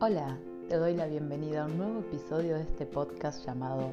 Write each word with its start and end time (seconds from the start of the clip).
Hola, 0.00 0.38
te 0.68 0.76
doy 0.76 0.94
la 0.94 1.08
bienvenida 1.08 1.64
a 1.64 1.66
un 1.66 1.76
nuevo 1.76 1.98
episodio 1.98 2.54
de 2.54 2.62
este 2.62 2.86
podcast 2.86 3.44
llamado 3.44 3.92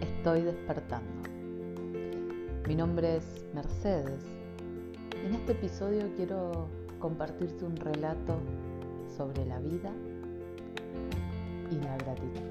Estoy 0.00 0.42
despertando. 0.42 1.30
Mi 2.66 2.74
nombre 2.74 3.18
es 3.18 3.46
Mercedes. 3.54 4.24
En 5.24 5.32
este 5.32 5.52
episodio 5.52 6.12
quiero 6.16 6.66
compartirte 6.98 7.64
un 7.64 7.76
relato 7.76 8.40
sobre 9.16 9.46
la 9.46 9.60
vida 9.60 9.92
y 11.70 11.76
la 11.76 11.96
gratitud. 11.98 12.50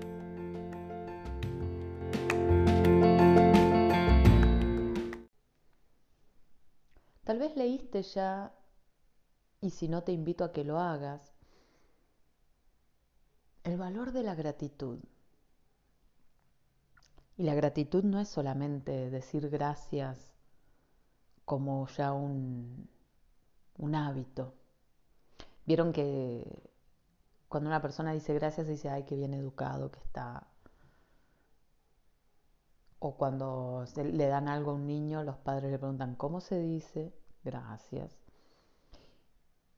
Tal 7.26 7.40
vez 7.40 7.58
leíste 7.58 8.04
ya, 8.04 8.54
y 9.60 9.72
si 9.72 9.90
no 9.90 10.04
te 10.04 10.14
invito 10.14 10.46
a 10.46 10.54
que 10.54 10.64
lo 10.64 10.80
hagas, 10.80 11.39
el 13.70 13.78
valor 13.78 14.12
de 14.12 14.24
la 14.24 14.34
gratitud. 14.34 15.00
Y 17.38 17.44
la 17.44 17.54
gratitud 17.54 18.04
no 18.04 18.20
es 18.20 18.28
solamente 18.28 19.12
decir 19.12 19.48
gracias 19.50 20.34
como 21.46 21.88
ya 21.88 22.12
un, 22.14 22.90
hábito. 23.94 24.56
Vieron 25.66 25.94
que 25.94 26.72
cuando 27.48 27.70
una 27.70 27.82
persona 27.82 28.12
dice 28.12 28.34
gracias 28.34 28.68
dice, 28.68 28.90
ay, 28.90 29.04
qué 29.04 29.16
bien 29.16 29.36
educado 29.36 29.92
que 29.92 30.00
está. 30.00 30.48
O 32.98 33.16
cuando 33.16 33.86
le 33.96 34.28
dan 34.28 34.48
algo 34.48 34.72
a 34.72 34.74
un 34.74 34.88
niño, 34.88 35.24
los 35.24 35.38
padres 35.38 35.72
le 35.72 35.78
preguntan, 35.78 36.16
¿cómo 36.16 36.42
se 36.42 36.60
dice? 36.60 37.14
Gracias. 37.44 38.20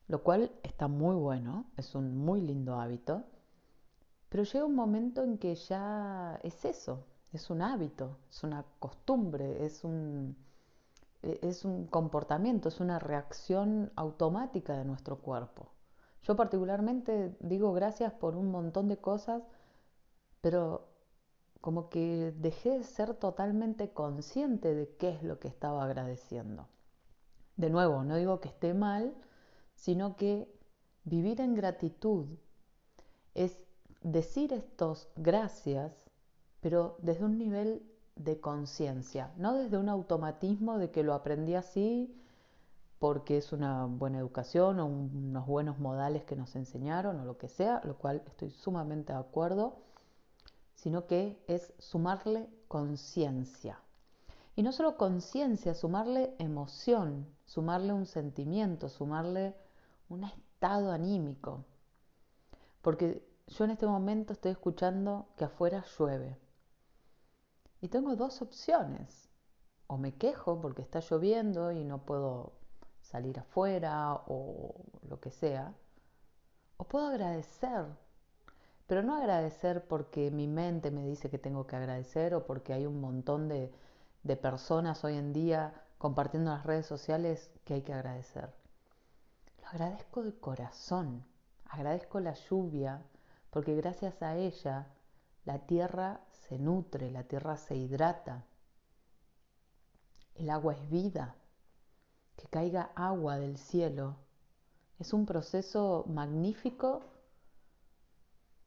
Lo 0.08 0.24
cual 0.24 0.52
está 0.64 0.88
muy 0.88 1.16
bueno, 1.16 1.66
es 1.78 1.94
un 1.94 2.18
muy 2.18 2.42
lindo 2.42 2.80
hábito. 2.80 3.26
Pero 4.32 4.44
llega 4.44 4.64
un 4.64 4.76
momento 4.76 5.24
en 5.24 5.38
que 5.38 5.56
ya 5.56 6.40
es 6.42 6.64
eso, 6.64 7.04
es 7.34 7.50
un 7.50 7.62
hábito, 7.62 8.18
es 8.30 8.46
una 8.46 8.64
costumbre, 8.80 9.66
es 9.66 9.84
un, 9.84 10.38
e, 11.22 11.38
es 11.42 11.66
un 11.66 11.86
comportamiento, 11.88 12.70
es 12.70 12.80
una 12.80 12.98
reacción 12.98 13.92
automática 13.98 14.78
de 14.78 14.86
nuestro 14.86 15.18
cuerpo. 15.20 15.74
Yo 16.24 16.38
particularmente 16.38 17.36
digo 17.42 17.74
gracias 17.74 18.14
por 18.14 18.38
un 18.38 18.52
montón 18.52 18.88
de 18.88 18.96
cosas, 18.96 19.44
pero 20.40 20.88
como 21.60 21.90
que 21.90 22.34
dejé 22.38 22.78
de 22.78 22.84
ser 22.86 23.16
totalmente 23.16 23.92
consciente 23.92 24.74
de 24.74 24.96
qué 24.96 25.10
es 25.10 25.24
lo 25.24 25.40
que 25.40 25.50
estaba 25.50 25.84
agradeciendo. 25.84 26.70
De 27.58 27.70
nuevo, 27.70 28.06
no 28.06 28.16
digo 28.16 28.40
que 28.40 28.48
esté 28.48 28.74
mal, 28.74 29.14
sino 29.76 30.16
que 30.16 30.48
vivir 31.04 31.42
en 31.42 31.54
gratitud 31.54 32.28
es 33.36 33.58
decir 34.02 34.54
estos 34.54 35.08
gracias, 35.16 36.06
pero 36.60 36.98
desde 37.00 37.26
un 37.26 37.38
nivel 37.38 37.84
de 38.16 38.40
conciencia, 38.40 39.32
no 39.38 39.54
desde 39.54 39.78
un 39.78 39.90
automatismo 39.90 40.78
de 40.78 40.92
que 40.92 41.04
lo 41.04 41.14
aprendí 41.14 41.56
así 41.56 42.14
porque 43.00 43.38
es 43.38 43.52
una 43.52 43.86
buena 43.86 44.20
educación 44.20 44.80
o 44.80 44.86
unos 44.86 45.48
buenos 45.48 45.80
modales 45.80 46.24
que 46.24 46.36
nos 46.36 46.56
enseñaron 46.56 47.20
o 47.20 47.26
lo 47.26 47.38
que 47.38 47.48
sea, 47.48 47.82
lo 47.84 47.98
cual 47.98 48.22
estoy 48.28 48.52
sumamente 48.52 49.12
de 49.12 49.20
acuerdo, 49.20 49.78
sino 50.76 51.08
que 51.08 51.44
es 51.48 51.74
sumarle 51.80 52.48
conciencia. 52.68 53.80
Y 54.56 54.62
no 54.62 54.72
solo 54.72 54.98
conciencia, 54.98 55.74
sumarle 55.74 56.36
emoción, 56.38 57.26
sumarle 57.46 57.94
un 57.94 58.06
sentimiento, 58.06 58.88
sumarle 58.88 59.56
un 60.10 60.24
estado 60.26 60.92
anímico. 60.92 61.66
Porque 62.84 63.24
yo 63.52 63.66
en 63.66 63.72
este 63.72 63.86
momento 63.86 64.32
estoy 64.32 64.52
escuchando 64.52 65.28
que 65.36 65.44
afuera 65.44 65.84
llueve. 65.98 66.38
Y 67.82 67.90
tengo 67.90 68.16
dos 68.16 68.42
opciones. 68.42 69.30
O 69.88 69.98
me 69.98 70.16
quejo 70.16 70.62
porque 70.62 70.82
está 70.82 71.02
lloviendo 71.02 71.72
y 71.74 71.84
no 71.84 72.06
puedo 72.06 72.54
salir 73.02 73.40
afuera 73.40 74.14
o 74.28 74.76
lo 75.08 75.20
que 75.20 75.32
sea. 75.32 75.74
O 76.78 76.86
puedo 76.86 77.08
agradecer. 77.08 77.86
Pero 78.88 79.04
no 79.04 79.16
agradecer 79.16 79.86
porque 79.86 80.32
mi 80.32 80.48
mente 80.48 80.90
me 80.90 81.06
dice 81.06 81.30
que 81.30 81.38
tengo 81.38 81.68
que 81.68 81.76
agradecer 81.76 82.34
o 82.36 82.46
porque 82.46 82.72
hay 82.72 82.86
un 82.86 83.02
montón 83.02 83.50
de, 83.50 83.74
de 84.24 84.38
personas 84.38 85.04
hoy 85.04 85.18
en 85.18 85.34
día 85.34 85.74
compartiendo 85.98 86.52
en 86.52 86.58
las 86.58 86.66
redes 86.66 86.86
sociales 86.86 87.52
que 87.66 87.74
hay 87.74 87.82
que 87.82 87.94
agradecer. 87.94 88.50
Lo 89.62 89.68
agradezco 89.68 90.24
de 90.24 90.34
corazón. 90.40 91.26
Agradezco 91.66 92.20
la 92.22 92.34
lluvia 92.34 93.02
porque 93.52 93.76
gracias 93.76 94.22
a 94.24 94.36
ella 94.38 94.88
la 95.46 95.60
tierra 95.60 96.22
se 96.32 96.58
nutre, 96.58 97.12
la 97.12 97.24
tierra 97.26 97.58
se 97.58 97.76
hidrata. 97.76 98.46
El 100.36 100.50
agua 100.50 100.74
es 100.74 100.90
vida. 100.90 101.36
Que 102.38 102.48
caiga 102.48 102.92
agua 102.96 103.38
del 103.38 103.58
cielo 103.58 104.16
es 104.98 105.14
un 105.14 105.26
proceso 105.26 106.06
magnífico 106.08 107.04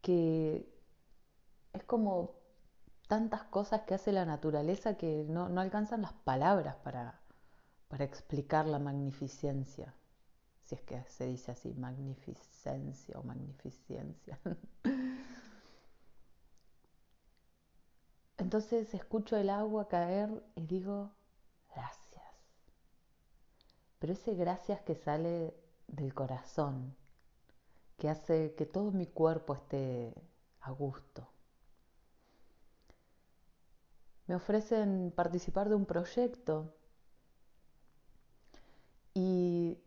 que 0.00 0.68
es 1.72 1.84
como 1.84 2.34
tantas 3.08 3.44
cosas 3.44 3.82
que 3.82 3.94
hace 3.94 4.12
la 4.12 4.24
naturaleza 4.24 4.96
que 4.96 5.24
no, 5.28 5.46
alcanzan 5.60 6.02
las 6.02 6.12
palabras 6.12 6.76
para, 6.82 7.20
para 7.88 8.04
explicar 8.04 8.66
la 8.66 8.78
magnificencia 8.78 9.94
si 10.64 10.74
es 10.74 10.80
que 10.82 11.02
se 11.04 11.26
dice 11.26 11.52
así, 11.52 11.74
magnificencia 11.74 13.18
o 13.18 13.22
magnificencia. 13.22 14.38
Entonces 18.38 18.92
escucho 18.94 19.36
el 19.36 19.50
agua 19.50 19.88
caer 19.88 20.42
y 20.54 20.66
digo, 20.66 21.12
gracias. 21.74 22.24
Pero 23.98 24.12
ese 24.12 24.34
gracias 24.34 24.80
que 24.82 24.94
sale 24.94 25.54
del 25.86 26.14
corazón, 26.14 26.96
que 27.98 28.08
hace 28.08 28.54
que 28.54 28.66
todo 28.66 28.90
mi 28.90 29.06
cuerpo 29.06 29.54
esté 29.54 30.14
a 30.60 30.70
gusto. 30.70 31.28
Me 34.26 34.34
ofrecen 34.34 35.12
participar 35.14 35.68
de 35.68 35.74
un 35.74 35.84
proyecto 35.84 36.74
y 39.12 39.78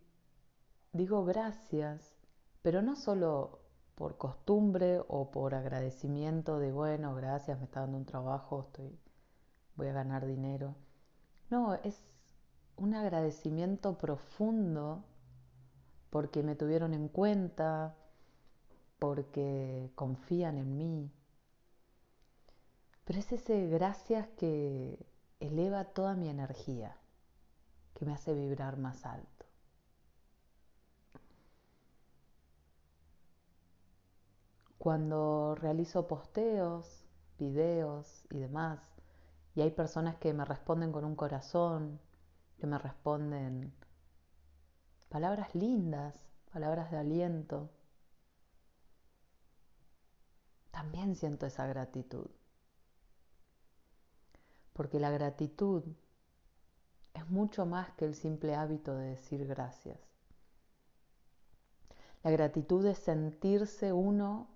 digo 0.93 1.25
gracias, 1.25 2.15
pero 2.61 2.81
no 2.81 2.95
solo 2.95 3.59
por 3.95 4.17
costumbre 4.17 5.01
o 5.07 5.31
por 5.31 5.55
agradecimiento 5.55 6.59
de, 6.59 6.71
bueno, 6.71 7.15
gracias, 7.15 7.57
me 7.57 7.65
está 7.65 7.81
dando 7.81 7.97
un 7.97 8.05
trabajo, 8.05 8.65
estoy, 8.67 8.99
voy 9.75 9.87
a 9.87 9.93
ganar 9.93 10.25
dinero. 10.25 10.75
No, 11.49 11.73
es 11.75 12.03
un 12.75 12.93
agradecimiento 12.93 13.97
profundo 13.97 15.03
porque 16.09 16.43
me 16.43 16.55
tuvieron 16.55 16.93
en 16.93 17.07
cuenta, 17.09 17.95
porque 18.99 19.91
confían 19.95 20.57
en 20.57 20.77
mí. 20.77 21.11
Pero 23.05 23.19
es 23.19 23.31
ese 23.31 23.67
gracias 23.67 24.27
que 24.37 25.05
eleva 25.39 25.85
toda 25.85 26.15
mi 26.15 26.29
energía, 26.29 26.97
que 27.93 28.05
me 28.05 28.13
hace 28.13 28.33
vibrar 28.33 28.77
más 28.77 29.05
alto. 29.05 29.36
Cuando 34.77 35.55
realizo 35.55 36.07
posteos, 36.07 37.03
videos 37.37 38.25
y 38.29 38.39
demás, 38.39 38.79
y 39.55 39.61
hay 39.61 39.71
personas 39.71 40.17
que 40.17 40.33
me 40.33 40.45
responden 40.45 40.91
con 40.91 41.03
un 41.03 41.15
corazón, 41.15 41.99
que 42.59 42.67
me 42.67 42.77
responden 42.77 43.73
palabras 45.09 45.55
lindas, 45.55 46.15
palabras 46.51 46.91
de 46.91 46.97
aliento, 46.97 47.69
también 50.71 51.15
siento 51.15 51.47
esa 51.47 51.65
gratitud. 51.65 52.29
Porque 54.73 54.99
la 54.99 55.09
gratitud 55.09 55.83
es 57.15 57.27
mucho 57.29 57.65
más 57.65 57.89
que 57.93 58.05
el 58.05 58.13
simple 58.13 58.53
hábito 58.53 58.95
de 58.95 59.09
decir 59.09 59.47
gracias. 59.47 59.99
La 62.23 62.29
gratitud 62.29 62.85
es 62.85 62.99
sentirse 62.99 63.91
uno 63.91 64.47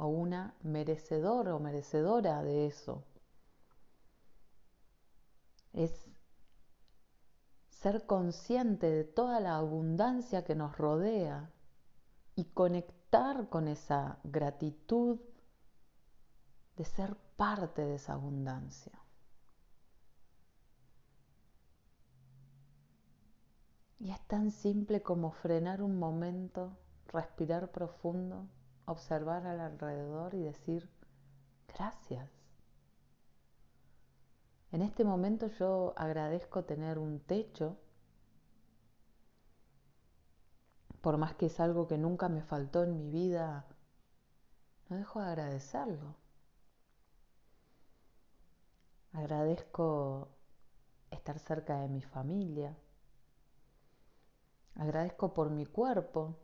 o 0.00 0.06
una 0.06 0.54
merecedor 0.62 1.48
o 1.50 1.60
merecedora 1.60 2.42
de 2.42 2.66
eso. 2.66 3.04
Es 5.74 6.08
ser 7.68 8.06
consciente 8.06 8.90
de 8.90 9.04
toda 9.04 9.40
la 9.40 9.56
abundancia 9.56 10.42
que 10.42 10.54
nos 10.54 10.76
rodea 10.78 11.50
y 12.34 12.44
conectar 12.46 13.50
con 13.50 13.68
esa 13.68 14.18
gratitud 14.24 15.20
de 16.76 16.84
ser 16.86 17.14
parte 17.36 17.82
de 17.82 17.96
esa 17.96 18.14
abundancia. 18.14 18.98
Y 23.98 24.12
es 24.12 24.20
tan 24.28 24.50
simple 24.50 25.02
como 25.02 25.30
frenar 25.30 25.82
un 25.82 25.98
momento, 25.98 26.78
respirar 27.06 27.70
profundo 27.70 28.48
observar 28.90 29.46
al 29.46 29.60
alrededor 29.60 30.34
y 30.34 30.42
decir 30.42 30.90
gracias. 31.68 32.30
En 34.72 34.82
este 34.82 35.04
momento 35.04 35.48
yo 35.48 35.94
agradezco 35.96 36.64
tener 36.64 36.98
un 36.98 37.20
techo, 37.20 37.76
por 41.00 41.16
más 41.16 41.34
que 41.34 41.46
es 41.46 41.58
algo 41.58 41.88
que 41.88 41.98
nunca 41.98 42.28
me 42.28 42.42
faltó 42.42 42.84
en 42.84 42.96
mi 42.96 43.10
vida, 43.10 43.66
no 44.88 44.96
dejo 44.96 45.20
de 45.20 45.26
agradecerlo. 45.26 46.16
Agradezco 49.12 50.28
estar 51.10 51.38
cerca 51.38 51.80
de 51.80 51.88
mi 51.88 52.02
familia. 52.02 52.76
Agradezco 54.76 55.34
por 55.34 55.50
mi 55.50 55.66
cuerpo. 55.66 56.36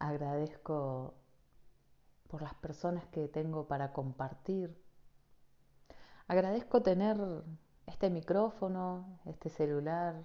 Agradezco 0.00 1.14
por 2.28 2.42
las 2.42 2.54
personas 2.54 3.06
que 3.08 3.28
tengo 3.28 3.68
para 3.68 3.92
compartir. 3.92 4.74
Agradezco 6.26 6.82
tener 6.82 7.18
este 7.86 8.08
micrófono, 8.08 9.20
este 9.26 9.50
celular, 9.50 10.24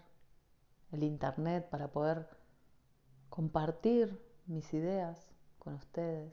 el 0.91 1.03
internet 1.03 1.69
para 1.69 1.89
poder 1.89 2.29
compartir 3.29 4.17
mis 4.45 4.73
ideas 4.73 5.29
con 5.59 5.73
ustedes. 5.73 6.31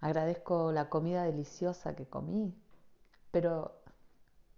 Agradezco 0.00 0.72
la 0.72 0.88
comida 0.88 1.24
deliciosa 1.24 1.94
que 1.94 2.06
comí, 2.06 2.54
pero 3.30 3.82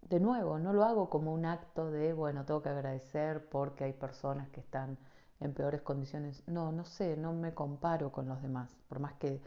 de 0.02 0.20
nuevo, 0.20 0.60
no 0.60 0.72
lo 0.72 0.84
hago 0.84 1.10
como 1.10 1.34
un 1.34 1.44
acto 1.44 1.90
de, 1.90 2.12
bueno, 2.12 2.44
tengo 2.44 2.62
que 2.62 2.68
agradecer 2.68 3.48
porque 3.48 3.82
hay 3.82 3.94
personas 3.94 4.48
que 4.50 4.60
están 4.60 4.96
en 5.40 5.54
peores 5.54 5.82
condiciones. 5.82 6.42
No, 6.46 6.72
no 6.72 6.84
sé, 6.84 7.16
no 7.16 7.32
me 7.32 7.54
comparo 7.54 8.12
con 8.12 8.28
los 8.28 8.42
demás, 8.42 8.76
por 8.88 8.98
más 8.98 9.14
que 9.14 9.40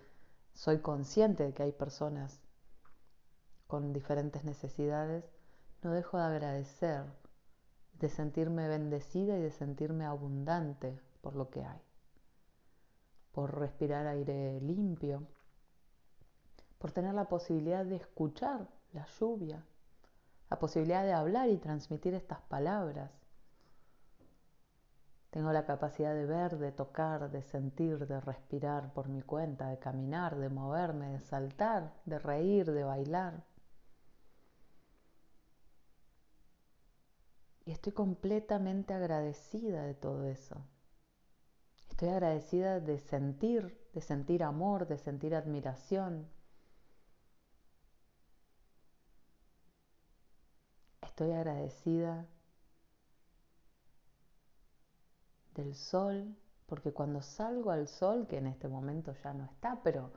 soy 0.53 0.79
consciente 0.79 1.43
de 1.43 1.53
que 1.53 1.63
hay 1.63 1.71
personas 1.71 2.39
con 3.67 3.93
diferentes 3.93 4.43
necesidades, 4.43 5.23
no 5.81 5.91
dejo 5.91 6.17
de 6.17 6.23
agradecer, 6.23 7.05
de 7.99 8.09
sentirme 8.09 8.67
bendecida 8.67 9.37
y 9.37 9.41
de 9.41 9.51
sentirme 9.51 10.05
abundante 10.05 10.99
por 11.21 11.35
lo 11.35 11.49
que 11.49 11.63
hay, 11.63 11.79
por 13.31 13.57
respirar 13.57 14.07
aire 14.07 14.59
limpio, 14.61 15.27
por 16.79 16.91
tener 16.91 17.13
la 17.13 17.29
posibilidad 17.29 17.85
de 17.85 17.95
escuchar 17.95 18.67
la 18.93 19.05
lluvia, 19.19 19.63
la 20.49 20.59
posibilidad 20.59 21.03
de 21.03 21.13
hablar 21.13 21.49
y 21.49 21.57
transmitir 21.57 22.13
estas 22.13 22.41
palabras. 22.41 23.11
Tengo 25.31 25.51
la 25.51 25.65
capacidad 25.65 26.13
de 26.13 26.25
ver, 26.25 26.57
de 26.57 26.71
tocar, 26.71 27.31
de 27.31 27.41
sentir, 27.41 28.05
de 28.05 28.19
respirar 28.21 28.93
por 28.93 29.07
mi 29.09 29.21
cuenta, 29.21 29.69
de 29.69 29.79
caminar, 29.79 30.37
de 30.37 30.49
moverme, 30.49 31.07
de 31.09 31.19
saltar, 31.19 31.93
de 32.05 32.19
reír, 32.19 32.71
de 32.71 32.83
bailar. 32.83 33.43
Y 37.65 37.71
estoy 37.71 37.93
completamente 37.93 38.93
agradecida 38.93 39.83
de 39.83 39.93
todo 39.93 40.25
eso. 40.25 40.57
Estoy 41.89 42.09
agradecida 42.09 42.79
de 42.79 42.99
sentir, 42.99 43.77
de 43.93 44.01
sentir 44.01 44.43
amor, 44.43 44.87
de 44.87 44.97
sentir 44.97 45.33
admiración, 45.33 46.27
Estoy 51.11 51.33
agradecida 51.33 52.25
del 55.55 55.75
sol, 55.75 56.35
porque 56.65 56.93
cuando 56.93 57.21
salgo 57.21 57.71
al 57.71 57.87
sol, 57.87 58.27
que 58.27 58.37
en 58.37 58.47
este 58.47 58.67
momento 58.67 59.13
ya 59.23 59.33
no 59.33 59.45
está, 59.45 59.81
pero 59.83 60.11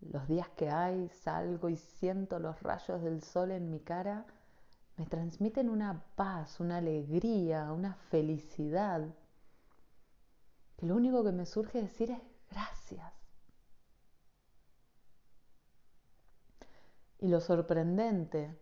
los 0.00 0.26
días 0.28 0.48
que 0.50 0.70
hay, 0.70 1.08
salgo 1.08 1.68
y 1.68 1.76
siento 1.76 2.38
los 2.38 2.62
rayos 2.62 3.02
del 3.02 3.22
sol 3.22 3.50
en 3.50 3.70
mi 3.70 3.80
cara, 3.80 4.24
me 4.96 5.06
transmiten 5.06 5.68
una 5.68 6.02
paz, 6.16 6.60
una 6.60 6.78
alegría, 6.78 7.72
una 7.72 7.94
felicidad, 7.94 9.06
que 10.76 10.86
lo 10.86 10.96
único 10.96 11.24
que 11.24 11.32
me 11.32 11.46
surge 11.46 11.82
decir 11.82 12.10
es 12.10 12.20
gracias. 12.50 13.12
Y 17.20 17.28
lo 17.28 17.40
sorprendente 17.40 18.56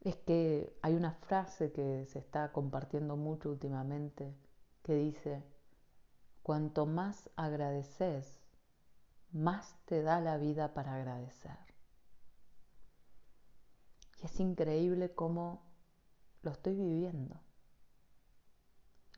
es 0.00 0.16
que 0.16 0.76
hay 0.82 0.94
una 0.94 1.12
frase 1.12 1.72
que 1.72 2.06
se 2.06 2.18
está 2.18 2.52
compartiendo 2.52 3.16
mucho 3.16 3.50
últimamente 3.50 4.34
que 4.84 4.94
dice, 4.94 5.42
cuanto 6.44 6.86
más 6.86 7.28
agradeces, 7.34 8.40
más 9.32 9.76
te 9.86 10.02
da 10.02 10.20
la 10.20 10.36
vida 10.36 10.74
para 10.74 10.94
agradecer. 10.94 11.58
Y 14.22 14.26
es 14.26 14.38
increíble 14.38 15.12
cómo 15.12 15.64
lo 16.42 16.52
estoy 16.52 16.74
viviendo, 16.74 17.40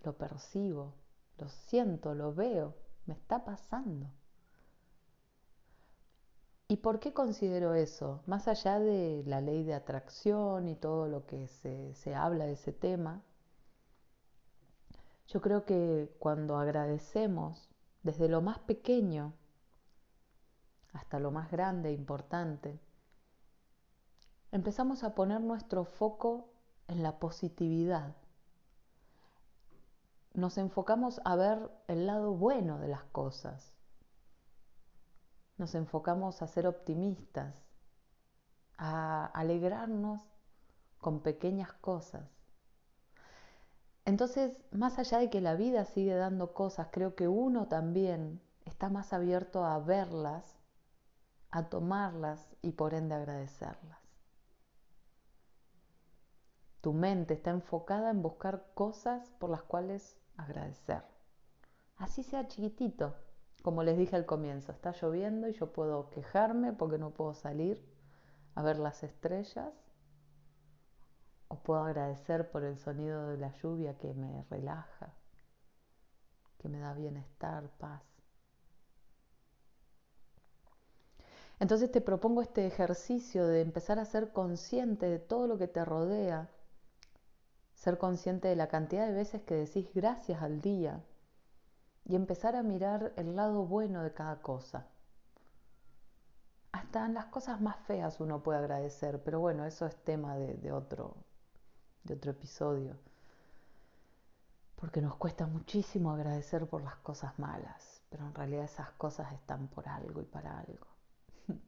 lo 0.03 0.17
percibo, 0.17 0.95
lo 1.37 1.49
siento, 1.49 2.15
lo 2.15 2.33
veo, 2.33 2.75
me 3.05 3.15
está 3.15 3.45
pasando. 3.45 4.11
¿Y 6.69 6.79
por 6.79 6.99
qué 6.99 7.13
considero 7.13 7.75
eso? 7.75 8.23
Más 8.27 8.49
allá 8.49 8.81
de 8.81 9.23
la 9.27 9.41
ley 9.41 9.63
de 9.63 9.75
atracción 9.75 10.69
y 10.69 10.75
todo 10.75 11.07
lo 11.07 11.27
que 11.27 11.47
se, 11.49 12.15
habla 12.15 12.47
de 12.47 12.53
ese 12.53 12.73
tema, 12.73 13.23
yo 15.29 15.41
creo 15.41 15.65
que 15.65 16.15
cuando 16.19 16.57
agradecemos 16.57 17.69
desde 18.03 18.29
lo 18.29 18.41
más 18.41 18.59
pequeño 18.61 19.35
hasta 20.93 21.19
lo 21.19 21.31
más 21.31 21.51
grande 21.51 21.91
e 21.91 21.93
importante, 21.93 22.81
empezamos 24.53 25.05
a 25.05 25.15
poner 25.15 25.41
nuestro 25.41 25.85
foco 25.85 26.49
en 26.89 27.03
la 27.03 27.19
positividad. 27.19 28.15
Nos 30.35 30.59
enfocamos 30.59 31.21
a 31.25 31.37
ver 31.37 31.71
el 31.89 32.07
lado 32.07 32.33
bueno 32.33 32.79
de 32.79 32.89
las 32.89 33.05
cosas 33.05 33.77
nos 35.59 35.75
enfocamos 35.75 36.43
a 36.43 36.47
ser 36.47 36.67
optimistas, 36.67 37.65
a 38.77 39.27
alegrarnos 39.27 40.21
con 40.99 41.21
pequeñas 41.21 41.73
cosas. 41.73 42.36
Entonces, 44.07 44.57
más 44.71 45.01
allá 45.01 45.19
de 45.19 45.31
que 45.31 45.41
la 45.41 45.57
vida 45.57 45.85
sigue 45.85 46.15
dando 46.15 46.55
cosas, 46.55 46.89
creo 46.93 47.17
que 47.17 47.27
uno 47.27 47.67
también 47.67 48.41
está 48.65 48.89
más 48.89 49.13
abierto 49.13 49.65
a 49.65 49.81
verlas, 49.81 50.61
a 51.51 51.69
tomarlas 51.69 52.55
y 52.63 52.71
por 52.71 52.95
ende 52.95 53.17
agradecerlas. 53.17 53.99
Tu 56.81 56.93
mente 56.93 57.35
está 57.35 57.51
enfocada 57.51 58.11
en 58.11 58.23
buscar 58.23 58.71
cosas 58.75 59.29
por 59.41 59.51
las 59.51 59.65
cuales 59.65 60.17
agradecer. 60.37 61.03
Así 61.97 62.23
sea 62.23 62.47
chiquitito, 62.47 63.17
como 63.63 63.83
les 63.83 63.99
dije 63.99 64.15
al 64.15 64.25
comienzo, 64.25 64.71
está 64.71 64.93
lloviendo 64.93 65.49
y 65.49 65.53
yo 65.55 65.73
puedo 65.73 66.11
quejarme 66.11 66.73
porque 66.73 66.99
no 66.99 67.11
puedo 67.11 67.35
salir 67.35 67.85
a 68.55 68.63
ver 68.63 68.79
las 68.79 69.03
estrellas 69.03 69.75
o 71.49 71.57
puedo 71.57 71.81
agradecer 71.81 72.51
por 72.51 72.65
el 72.65 72.79
sonido 72.79 73.29
de 73.29 73.39
la 73.39 73.53
lluvia 73.63 73.97
que 73.99 74.15
me 74.15 74.45
relaja, 74.51 75.13
que 76.59 76.69
me 76.69 76.79
da 76.79 76.95
bienestar, 76.95 77.69
paz. 77.79 78.03
Entonces 81.59 81.91
te 81.91 82.01
propongo 82.01 82.43
este 82.43 82.67
ejercicio 82.67 83.47
de 83.47 83.63
empezar 83.63 83.99
a 83.99 84.05
ser 84.05 84.33
consciente 84.33 85.07
de 85.07 85.19
todo 85.19 85.47
lo 85.47 85.57
que 85.57 85.69
te 85.69 85.85
rodea, 85.85 86.51
ser 87.75 87.99
consciente 87.99 88.49
de 88.49 88.57
la 88.57 88.69
cantidad 88.69 89.07
de 89.07 89.13
veces 89.13 89.43
que 89.43 89.55
decís 89.55 89.89
gracias 89.95 90.43
al 90.43 90.61
día, 90.61 91.03
y 92.09 92.15
empezar 92.15 92.55
a 92.55 92.63
mirar 92.63 93.13
el 93.17 93.35
lado 93.35 93.65
bueno 93.65 94.03
de 94.03 94.13
cada 94.13 94.41
cosa. 94.41 94.87
Hasta 96.73 97.07
en 97.07 97.15
las 97.15 97.27
cosas 97.27 97.61
más 97.61 97.77
feas 97.87 98.21
uno 98.21 98.43
puede 98.43 98.59
agradecer, 98.59 99.23
pero 99.25 99.41
bueno, 99.41 99.65
eso 99.65 99.87
es 99.87 99.97
tema 100.05 100.37
de, 100.37 100.73
otro, 100.73 101.17
de 102.07 102.15
otro 102.15 102.31
episodio. 102.31 102.97
Porque 104.77 105.01
nos 105.03 105.17
cuesta 105.17 105.47
muchísimo 105.47 106.11
agradecer 106.13 106.67
por 106.67 106.83
las 106.83 106.97
cosas 106.97 107.39
malas, 107.39 108.03
pero 108.11 108.27
en 108.27 108.35
realidad 108.35 108.65
esas 108.65 108.91
cosas 108.93 109.33
están 109.33 109.69
por 109.69 109.89
algo 109.89 110.21
y 110.21 110.25
para 110.25 110.59
algo. 110.59 110.87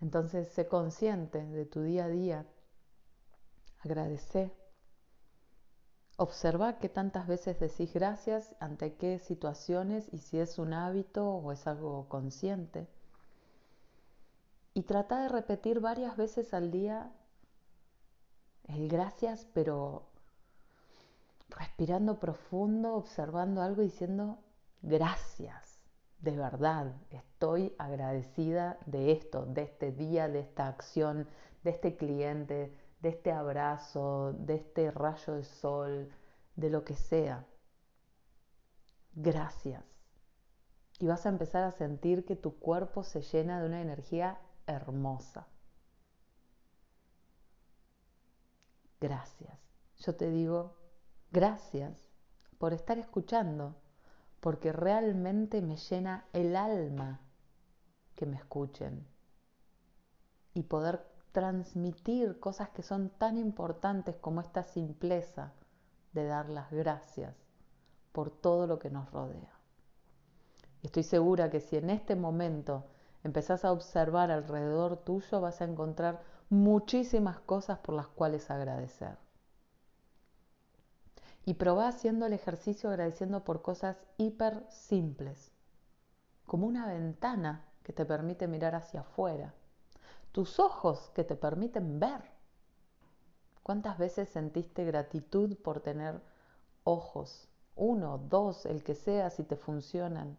Entonces, 0.00 0.48
sé 0.48 0.68
consciente 0.68 1.44
de 1.44 1.66
tu 1.66 1.82
día 1.82 2.04
a 2.04 2.08
día, 2.08 2.46
agradece 3.82 4.52
Observa 6.16 6.78
qué 6.78 6.88
tantas 6.88 7.26
veces 7.26 7.58
decís 7.58 7.92
gracias, 7.92 8.54
ante 8.60 8.94
qué 8.94 9.18
situaciones 9.18 10.08
y 10.12 10.18
si 10.18 10.38
es 10.38 10.60
un 10.60 10.72
hábito 10.72 11.28
o 11.28 11.50
es 11.50 11.66
algo 11.66 12.08
consciente. 12.08 12.86
Y 14.74 14.82
trata 14.82 15.20
de 15.22 15.28
repetir 15.28 15.80
varias 15.80 16.16
veces 16.16 16.52
al 16.52 16.72
día 16.72 17.12
el 18.64 18.88
gracias, 18.88 19.46
pero 19.54 20.08
respirando 21.48 22.18
profundo, 22.18 22.94
observando 22.94 23.62
algo 23.62 23.82
y 23.82 23.86
diciendo 23.86 24.38
gracias, 24.82 25.78
de 26.18 26.36
verdad, 26.36 26.94
estoy 27.10 27.74
agradecida 27.78 28.78
de 28.86 29.12
esto, 29.12 29.46
de 29.46 29.62
este 29.62 29.92
día, 29.92 30.28
de 30.28 30.40
esta 30.40 30.66
acción, 30.66 31.28
de 31.62 31.70
este 31.70 31.96
cliente, 31.96 32.76
de 33.00 33.08
este 33.10 33.30
abrazo, 33.30 34.32
de 34.32 34.54
este 34.54 34.90
rayo 34.90 35.34
de 35.34 35.44
sol, 35.44 36.10
de 36.56 36.70
lo 36.70 36.84
que 36.84 36.96
sea. 36.96 37.46
Gracias. 39.14 39.84
Y 40.98 41.06
vas 41.06 41.26
a 41.26 41.28
empezar 41.28 41.62
a 41.64 41.72
sentir 41.72 42.24
que 42.24 42.36
tu 42.36 42.58
cuerpo 42.58 43.04
se 43.04 43.20
llena 43.20 43.60
de 43.60 43.66
una 43.66 43.82
energía 43.82 44.38
hermosa. 44.66 45.46
Gracias. 49.00 49.58
Yo 49.98 50.14
te 50.14 50.30
digo 50.30 50.76
gracias 51.30 52.06
por 52.58 52.72
estar 52.72 52.98
escuchando, 52.98 53.76
porque 54.40 54.72
realmente 54.72 55.60
me 55.62 55.76
llena 55.76 56.26
el 56.32 56.56
alma 56.56 57.20
que 58.14 58.26
me 58.26 58.36
escuchen 58.36 59.06
y 60.54 60.62
poder 60.62 61.06
transmitir 61.32 62.38
cosas 62.38 62.70
que 62.70 62.82
son 62.82 63.10
tan 63.10 63.36
importantes 63.36 64.16
como 64.16 64.40
esta 64.40 64.62
simpleza 64.62 65.52
de 66.12 66.24
dar 66.24 66.48
las 66.48 66.70
gracias 66.70 67.34
por 68.12 68.30
todo 68.30 68.66
lo 68.68 68.78
que 68.78 68.90
nos 68.90 69.10
rodea. 69.10 69.52
Estoy 70.82 71.02
segura 71.02 71.50
que 71.50 71.60
si 71.60 71.76
en 71.76 71.90
este 71.90 72.14
momento 72.14 72.84
empezás 73.24 73.64
a 73.64 73.72
observar 73.72 74.30
alrededor 74.30 74.98
tuyo, 74.98 75.40
vas 75.40 75.60
a 75.60 75.64
encontrar 75.64 76.22
muchísimas 76.48 77.40
cosas 77.40 77.78
por 77.78 77.96
las 77.96 78.06
cuales 78.06 78.50
agradecer. 78.50 79.18
Y 81.44 81.54
probá 81.54 81.88
haciendo 81.88 82.26
el 82.26 82.32
ejercicio 82.32 82.88
agradeciendo 82.88 83.44
por 83.44 83.62
cosas 83.62 83.96
hiper 84.16 84.64
simples, 84.70 85.50
como 86.46 86.66
una 86.66 86.86
ventana 86.86 87.64
que 87.82 87.92
te 87.92 88.04
permite 88.04 88.46
mirar 88.46 88.76
hacia 88.76 89.00
afuera 89.00 89.52
tus 90.34 90.58
ojos 90.58 91.12
que 91.14 91.22
te 91.22 91.36
permiten 91.36 92.00
ver. 92.00 92.20
¿Cuántas 93.62 93.98
veces 93.98 94.28
sentiste 94.28 94.84
gratitud 94.84 95.56
por 95.58 95.78
tener 95.78 96.20
ojos? 96.82 97.46
Uno, 97.76 98.18
dos, 98.18 98.66
el 98.66 98.82
que 98.82 98.96
sea, 98.96 99.30
si 99.30 99.44
te 99.44 99.54
funcionan. 99.54 100.36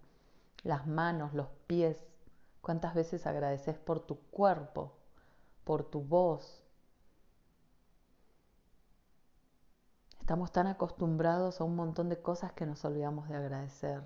Las 0.64 0.86
manos, 0.86 1.34
los 1.34 1.48
pies. 1.66 2.06
¿Cuántas 2.66 2.96
veces 2.96 3.28
agradeces 3.28 3.78
por 3.78 4.00
tu 4.00 4.20
cuerpo, 4.32 4.92
por 5.64 5.84
tu 5.84 6.02
voz? 6.02 6.64
Estamos 10.20 10.52
tan 10.52 10.66
acostumbrados 10.66 11.62
a 11.62 11.64
un 11.64 11.76
montón 11.76 12.10
de 12.10 12.20
cosas 12.20 12.54
que 12.54 12.66
nos 12.66 12.84
olvidamos 12.84 13.30
de 13.30 13.36
agradecer 13.36 14.02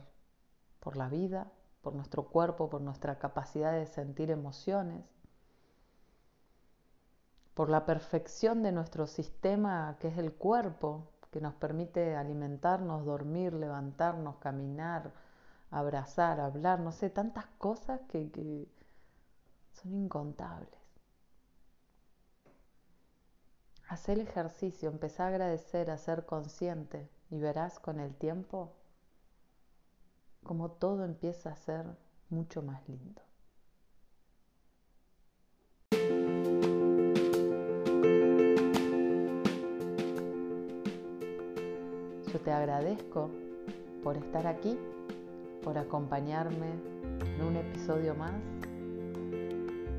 por 0.82 0.98
la 0.98 1.08
vida, 1.08 1.50
por 1.82 1.96
nuestro 1.96 2.28
cuerpo, 2.28 2.70
por 2.70 2.82
nuestra 2.82 3.18
capacidad 3.18 3.72
de 3.72 3.86
sentir 3.86 4.30
emociones 4.30 5.06
por 7.54 7.70
la 7.70 7.86
perfección 7.86 8.62
de 8.62 8.74
nuestro 8.74 9.08
sistema 9.08 9.96
que 10.02 10.10
es 10.10 10.18
el 10.18 10.34
cuerpo, 10.34 11.08
que 11.32 11.40
nos 11.40 11.54
permite 11.54 12.18
alimentarnos, 12.18 13.06
dormir, 13.06 13.54
levantarnos, 13.54 14.36
caminar, 14.40 15.14
abrazar, 15.72 16.40
hablar, 16.40 16.80
no 16.80 16.92
sé, 16.92 17.10
tantas 17.10 17.46
cosas 17.58 18.02
que, 18.10 18.68
son 19.72 19.94
incontables. 19.94 20.70
Haz 23.88 24.10
el 24.10 24.22
ejercicio, 24.22 24.90
empezá 24.90 25.26
a 25.26 25.28
agradecer, 25.30 25.90
a 25.90 25.98
ser 25.98 26.26
consciente 26.26 27.10
y 27.30 27.40
verás 27.40 27.80
con 27.80 28.00
el 28.00 28.16
tiempo 28.16 28.76
como 30.44 30.72
todo 30.72 31.06
empieza 31.06 31.52
a 31.52 31.56
ser 31.56 31.86
mucho 32.30 32.62
más 32.62 32.88
lindo. 32.88 33.22
te 42.40 42.52
agradezco 42.52 43.30
por 44.04 44.18
estar 44.18 44.48
aquí, 44.48 44.78
por 45.64 45.78
acompañarme 45.78 46.68
en 47.36 47.46
un 47.46 47.56
episodio 47.56 48.16
más. 48.16 48.34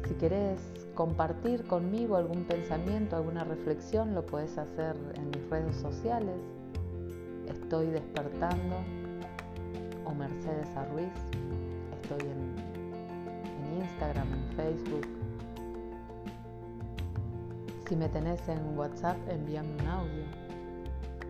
Si 0.07 0.15
quieres 0.15 0.59
compartir 0.95 1.65
conmigo 1.67 2.17
algún 2.17 2.45
pensamiento, 2.45 3.17
alguna 3.17 3.45
reflexión, 3.45 4.15
lo 4.15 4.27
puedes 4.27 4.59
hacer 4.59 4.97
en 5.15 5.29
mis 5.29 5.49
redes 5.49 5.77
sociales. 5.77 6.37
Estoy 7.47 7.87
despertando 7.87 8.77
o 10.05 10.15
Mercedes 10.15 10.69
Arruiz. 10.77 11.13
Estoy 12.03 12.29
en, 12.29 13.75
en 13.75 13.83
Instagram, 13.83 14.27
en 14.33 14.57
Facebook. 14.57 15.07
Si 17.89 17.97
me 17.97 18.09
tenés 18.09 18.49
en 18.49 18.79
WhatsApp, 18.79 19.17
envíame 19.29 19.75
un 19.81 19.87
audio 19.87 20.25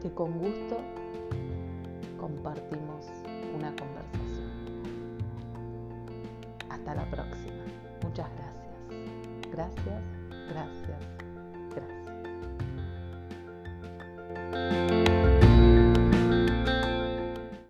que 0.03 0.11
con 0.13 0.39
gusto 0.39 0.79
compartimos 2.19 3.07
una 3.55 3.73
conversación. 3.77 4.51
Hasta 6.69 6.95
la 6.95 7.05
próxima. 7.11 7.65
Muchas 8.03 8.29
gracias. 8.37 9.51
Gracias, 9.51 10.03
gracias. 10.49 11.10